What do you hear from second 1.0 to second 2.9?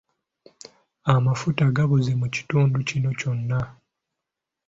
Amafuta gabuze mu kitundu